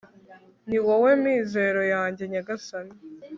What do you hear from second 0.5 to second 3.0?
ni wowe mizero yanjye, nyagasani